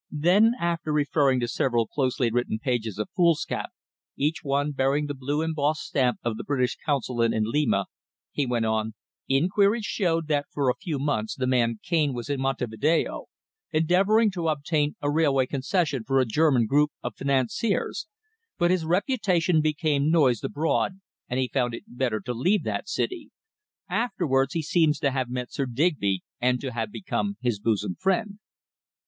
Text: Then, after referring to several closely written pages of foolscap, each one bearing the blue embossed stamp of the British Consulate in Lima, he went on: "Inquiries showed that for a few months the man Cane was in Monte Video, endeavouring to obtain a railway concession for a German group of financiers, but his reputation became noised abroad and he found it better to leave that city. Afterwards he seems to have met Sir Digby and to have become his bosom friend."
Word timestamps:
Then, 0.09 0.53
after 0.59 0.91
referring 0.91 1.39
to 1.41 1.47
several 1.47 1.85
closely 1.85 2.31
written 2.31 2.57
pages 2.57 2.97
of 2.97 3.11
foolscap, 3.15 3.69
each 4.17 4.39
one 4.43 4.71
bearing 4.71 5.05
the 5.05 5.13
blue 5.13 5.43
embossed 5.43 5.83
stamp 5.83 6.17
of 6.23 6.37
the 6.37 6.43
British 6.43 6.75
Consulate 6.83 7.33
in 7.33 7.43
Lima, 7.45 7.85
he 8.31 8.47
went 8.47 8.65
on: 8.65 8.95
"Inquiries 9.29 9.85
showed 9.85 10.27
that 10.27 10.47
for 10.49 10.69
a 10.69 10.73
few 10.75 10.97
months 10.97 11.35
the 11.35 11.45
man 11.45 11.79
Cane 11.83 12.15
was 12.15 12.31
in 12.31 12.41
Monte 12.41 12.65
Video, 12.65 13.27
endeavouring 13.71 14.31
to 14.31 14.47
obtain 14.47 14.95
a 15.01 15.11
railway 15.11 15.45
concession 15.45 16.03
for 16.03 16.19
a 16.19 16.25
German 16.25 16.65
group 16.65 16.89
of 17.03 17.15
financiers, 17.15 18.07
but 18.57 18.71
his 18.71 18.83
reputation 18.85 19.61
became 19.61 20.09
noised 20.09 20.43
abroad 20.43 20.99
and 21.29 21.39
he 21.39 21.47
found 21.47 21.75
it 21.75 21.83
better 21.85 22.19
to 22.21 22.33
leave 22.33 22.63
that 22.63 22.89
city. 22.89 23.29
Afterwards 23.87 24.53
he 24.55 24.63
seems 24.63 24.97
to 24.97 25.11
have 25.11 25.29
met 25.29 25.51
Sir 25.53 25.67
Digby 25.67 26.23
and 26.39 26.59
to 26.59 26.71
have 26.71 26.91
become 26.91 27.37
his 27.39 27.59
bosom 27.59 27.97
friend." 27.99 28.39